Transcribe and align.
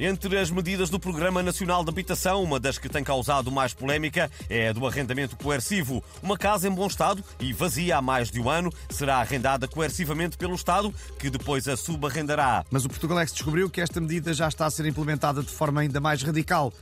Entre 0.00 0.38
as 0.38 0.48
medidas 0.48 0.90
do 0.90 1.00
Programa 1.00 1.42
Nacional 1.42 1.82
de 1.82 1.90
Habitação, 1.90 2.40
uma 2.40 2.60
das 2.60 2.78
que 2.78 2.88
tem 2.88 3.02
causado 3.02 3.50
mais 3.50 3.74
polémica 3.74 4.30
é 4.48 4.68
a 4.68 4.72
do 4.72 4.86
arrendamento 4.86 5.36
coercivo. 5.36 6.04
Uma 6.22 6.38
casa 6.38 6.68
em 6.68 6.70
bom 6.70 6.86
estado 6.86 7.24
e 7.40 7.52
vazia 7.52 7.96
há 7.96 8.02
mais 8.02 8.30
de 8.30 8.40
um 8.40 8.48
ano 8.48 8.72
será 8.88 9.16
arrendada 9.16 9.66
coercivamente 9.66 10.36
pelo 10.36 10.54
Estado, 10.54 10.94
que 11.18 11.28
depois 11.28 11.66
a 11.66 11.76
subarrendará. 11.76 12.64
Mas 12.70 12.84
o 12.84 12.88
Portugalex 12.88 13.32
descobriu 13.32 13.68
que 13.68 13.80
esta 13.80 14.00
medida 14.00 14.32
já 14.32 14.46
está 14.46 14.66
a 14.66 14.70
ser 14.70 14.86
implementada 14.86 15.42
de 15.42 15.50
forma 15.50 15.80
ainda 15.80 15.98
mais 15.98 16.22
radical. 16.22 16.72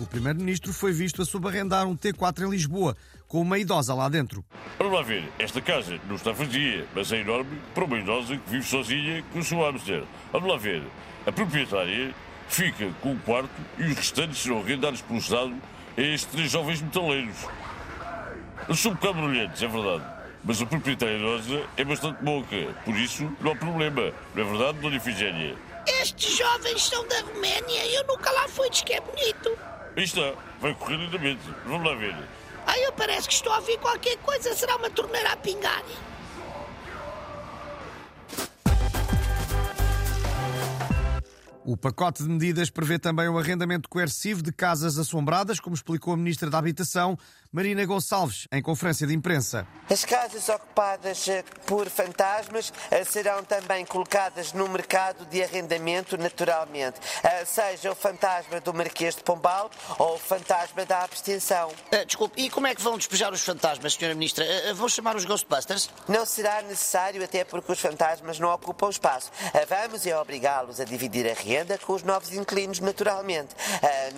O 0.00 0.06
Primeiro-Ministro 0.06 0.72
foi 0.72 0.92
visto 0.92 1.20
a 1.20 1.26
subarrendar 1.26 1.86
um 1.86 1.94
T4 1.94 2.46
em 2.46 2.50
Lisboa, 2.50 2.96
com 3.28 3.42
uma 3.42 3.58
idosa 3.58 3.92
lá 3.92 4.08
dentro. 4.08 4.42
Vamos 4.78 4.94
lá 4.94 5.02
ver, 5.02 5.30
esta 5.38 5.60
casa 5.60 6.00
não 6.08 6.16
está 6.16 6.32
vazia, 6.32 6.86
mas 6.94 7.12
é 7.12 7.20
enorme 7.20 7.60
para 7.74 7.84
uma 7.84 7.98
idosa 7.98 8.34
que 8.34 8.50
vive 8.50 8.64
sozinha 8.64 9.22
com 9.30 9.40
o 9.40 9.44
seu 9.44 9.60
hamster. 9.60 10.04
Vamos 10.32 10.48
lá 10.48 10.56
ver, 10.56 10.82
a 11.26 11.30
proprietária 11.30 12.14
fica 12.48 12.90
com 13.00 13.12
o 13.12 13.18
quarto 13.20 13.50
e 13.78 13.84
os 13.84 13.96
restantes 13.96 14.38
serão 14.38 14.60
arrendados 14.60 15.00
pelo 15.02 15.18
Estado 15.18 15.54
a 15.96 16.00
estes 16.00 16.32
três 16.32 16.50
jovens 16.50 16.80
metaleiros. 16.80 17.36
Eles 18.68 18.80
são 18.80 18.92
um 18.92 18.94
bocado 18.94 19.26
brilhantes, 19.26 19.62
é 19.62 19.68
verdade, 19.68 20.04
mas 20.44 20.62
a 20.62 20.66
proprietária 20.66 21.16
idosa 21.16 21.62
é 21.76 21.84
bastante 21.84 22.22
boca, 22.22 22.74
por 22.84 22.94
isso 22.96 23.30
não 23.40 23.52
há 23.52 23.56
problema. 23.56 24.12
Não 24.34 24.42
é 24.42 24.46
verdade, 24.46 24.78
Dona 24.78 24.96
Ifigénia? 24.96 25.56
Estes 26.00 26.36
jovens 26.36 26.82
são 26.82 27.06
da 27.08 27.20
Roménia 27.20 27.84
e 27.84 27.94
eu 27.96 28.06
nunca 28.06 28.30
lá 28.30 28.46
fui, 28.48 28.70
diz 28.70 28.82
que 28.82 28.92
é 28.92 29.00
bonito. 29.00 29.58
Aí 29.96 30.04
está, 30.04 30.32
vai 30.60 30.74
correr 30.74 30.96
lindamente. 30.96 31.42
Vamos 31.66 31.86
lá 31.86 31.94
ver. 31.96 32.14
Ai, 32.66 32.84
eu 32.86 32.92
parece 32.92 33.28
que 33.28 33.34
estou 33.34 33.52
a 33.52 33.56
ouvir 33.56 33.78
qualquer 33.78 34.16
coisa. 34.18 34.54
Será 34.54 34.76
uma 34.76 34.88
torneira 34.90 35.32
a 35.32 35.36
pingar? 35.36 35.82
O 41.64 41.76
pacote 41.76 42.24
de 42.24 42.28
medidas 42.28 42.70
prevê 42.70 42.98
também 42.98 43.28
o 43.28 43.38
arrendamento 43.38 43.88
coercivo 43.88 44.42
de 44.42 44.50
casas 44.50 44.98
assombradas, 44.98 45.60
como 45.60 45.76
explicou 45.76 46.12
a 46.12 46.16
Ministra 46.16 46.50
da 46.50 46.58
Habitação, 46.58 47.16
Marina 47.52 47.84
Gonçalves, 47.84 48.48
em 48.50 48.60
conferência 48.60 49.06
de 49.06 49.14
imprensa. 49.14 49.64
As 49.88 50.04
casas 50.04 50.48
ocupadas 50.48 51.28
eh, 51.28 51.44
por 51.64 51.88
fantasmas 51.88 52.72
eh, 52.90 53.04
serão 53.04 53.44
também 53.44 53.84
colocadas 53.84 54.52
no 54.52 54.68
mercado 54.68 55.24
de 55.26 55.40
arrendamento 55.40 56.16
naturalmente, 56.16 56.98
eh, 57.22 57.44
seja 57.44 57.92
o 57.92 57.94
fantasma 57.94 58.60
do 58.60 58.74
Marquês 58.74 59.14
de 59.14 59.22
Pombal 59.22 59.70
ou 59.98 60.14
o 60.14 60.18
fantasma 60.18 60.84
da 60.84 61.04
abstenção. 61.04 61.68
Uh, 61.68 62.04
desculpe, 62.06 62.42
e 62.42 62.50
como 62.50 62.66
é 62.66 62.74
que 62.74 62.82
vão 62.82 62.96
despejar 62.98 63.32
os 63.32 63.42
fantasmas, 63.42 63.92
Sra. 63.92 64.14
Ministra? 64.14 64.44
Uh, 64.44 64.74
vão 64.74 64.88
chamar 64.88 65.14
os 65.14 65.24
Ghostbusters? 65.24 65.90
Não 66.08 66.26
será 66.26 66.62
necessário, 66.62 67.22
até 67.22 67.44
porque 67.44 67.70
os 67.70 67.78
fantasmas 67.78 68.40
não 68.40 68.52
ocupam 68.52 68.88
espaço. 68.88 69.30
Vamos 69.68 70.06
é 70.06 70.18
obrigá-los 70.18 70.80
a 70.80 70.84
dividir 70.84 71.30
a 71.30 71.34
renda 71.34 71.51
com 71.84 71.94
os 71.94 72.02
novos 72.02 72.32
inquilinos 72.32 72.80
naturalmente. 72.80 73.54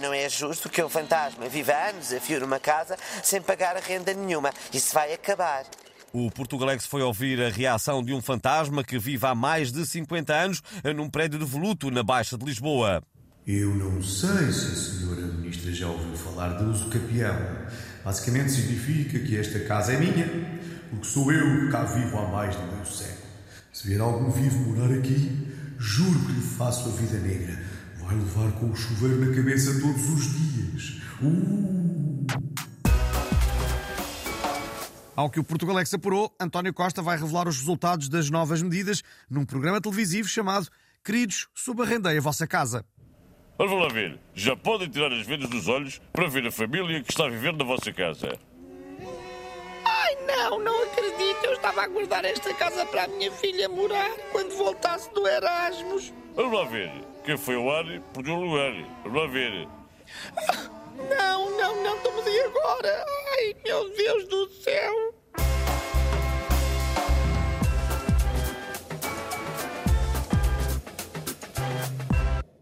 Não 0.00 0.12
é 0.12 0.28
justo 0.28 0.68
que 0.68 0.82
um 0.82 0.88
fantasma 0.88 1.48
viva 1.48 1.72
anos 1.72 2.12
a 2.12 2.20
fio 2.20 2.40
numa 2.40 2.60
casa 2.60 2.96
sem 3.22 3.40
pagar 3.40 3.76
a 3.76 3.80
renda 3.80 4.12
nenhuma. 4.14 4.52
Isso 4.72 4.94
vai 4.94 5.12
acabar. 5.12 5.64
O 6.12 6.30
Portugalex 6.30 6.86
foi 6.86 7.02
ouvir 7.02 7.42
a 7.42 7.48
reação 7.48 8.02
de 8.02 8.14
um 8.14 8.22
fantasma 8.22 8.84
que 8.84 8.98
vive 8.98 9.26
há 9.26 9.34
mais 9.34 9.72
de 9.72 9.84
50 9.84 10.32
anos 10.32 10.62
num 10.94 11.10
prédio 11.10 11.38
de 11.38 11.44
voluto 11.44 11.90
na 11.90 12.02
Baixa 12.04 12.38
de 12.38 12.44
Lisboa. 12.44 13.02
Eu 13.46 13.74
não 13.74 14.00
sei 14.02 14.52
se 14.52 14.66
a 14.66 14.76
senhora 14.76 15.26
ministra 15.26 15.72
já 15.72 15.88
ouviu 15.88 16.16
falar 16.16 16.56
de 16.56 16.64
uso 16.64 16.88
capião. 16.88 17.36
Basicamente 18.04 18.52
significa 18.52 19.18
que 19.18 19.36
esta 19.36 19.58
casa 19.60 19.92
é 19.92 19.98
minha, 19.98 20.26
porque 20.90 21.06
sou 21.06 21.32
eu 21.32 21.60
que 21.60 21.72
cá 21.72 21.84
vivo 21.84 22.16
há 22.16 22.28
mais 22.28 22.56
de 22.56 22.62
meio 22.62 22.86
século. 22.86 23.24
Se 23.72 23.88
vier 23.88 24.00
algum 24.00 24.30
vivo 24.30 24.56
morar 24.70 24.96
aqui, 24.96 25.48
juro 25.78 26.18
que 26.26 26.32
lhe 26.32 26.40
faço 26.40 26.88
a 26.88 26.92
vida 26.92 27.18
negra. 27.18 27.62
Vai 28.00 28.16
levar 28.16 28.52
com 28.52 28.70
o 28.70 28.76
chuveiro 28.76 29.24
na 29.24 29.34
cabeça 29.34 29.80
todos 29.80 30.10
os 30.10 30.32
dias. 30.32 31.00
Uh! 31.22 32.26
Ao 35.16 35.30
que 35.30 35.38
o 35.38 35.44
Portugalex 35.44 35.94
apurou, 35.94 36.34
António 36.40 36.74
Costa 36.74 37.00
vai 37.00 37.16
revelar 37.16 37.46
os 37.46 37.58
resultados 37.58 38.08
das 38.08 38.30
novas 38.30 38.60
medidas 38.60 39.02
num 39.30 39.44
programa 39.44 39.80
televisivo 39.80 40.28
chamado 40.28 40.68
Queridos, 41.04 41.48
subarrendei 41.54 42.18
a 42.18 42.20
vossa 42.20 42.46
casa. 42.46 42.84
Vamos 43.56 43.80
lá 43.80 43.88
ver. 43.88 44.18
Já 44.34 44.56
podem 44.56 44.88
tirar 44.88 45.12
as 45.12 45.24
vendas 45.24 45.48
dos 45.48 45.68
olhos 45.68 46.00
para 46.12 46.28
ver 46.28 46.46
a 46.46 46.50
família 46.50 47.02
que 47.02 47.12
está 47.12 47.26
a 47.26 47.28
viver 47.28 47.52
na 47.52 47.64
vossa 47.64 47.92
casa. 47.92 48.36
Ai, 49.84 50.16
não, 50.26 50.58
não 50.58 50.93
estava 51.64 51.84
a 51.84 51.86
guardar 51.88 52.26
esta 52.26 52.52
casa 52.52 52.84
para 52.84 53.04
a 53.04 53.08
minha 53.08 53.32
filha 53.32 53.70
morar 53.70 54.10
quando 54.32 54.54
voltasse 54.54 55.10
do 55.14 55.26
Erasmus. 55.26 56.12
Vamos 56.34 56.58
lá 56.58 56.66
ver. 56.66 56.92
Quem 57.24 57.38
foi 57.38 57.54
ao 57.54 57.70
ar 57.70 57.86
perdeu 58.12 58.34
o 58.34 58.44
lugar. 58.44 58.72
Vamos 59.02 59.22
lá 59.22 59.26
ver. 59.28 59.66
Não, 61.08 61.50
não, 61.56 61.82
não, 61.82 61.96
estamos 61.96 62.26
aí 62.26 62.40
agora. 62.40 63.06
Ai, 63.32 63.56
meu 63.64 63.88
Deus 63.96 64.28
do 64.28 64.46
céu. 64.50 65.13